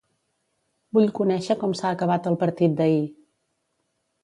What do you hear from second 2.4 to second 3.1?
partit d'ahir.